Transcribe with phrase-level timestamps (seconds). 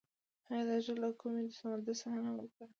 [0.47, 2.65] هغې د زړه له کومې د سمندر ستاینه هم وکړه.